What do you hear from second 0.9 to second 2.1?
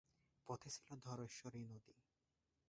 ধলেশ্বরী নদী।